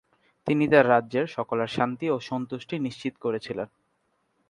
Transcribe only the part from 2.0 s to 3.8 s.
ও সন্তুষ্টি নিশ্চিত করেছিলেন।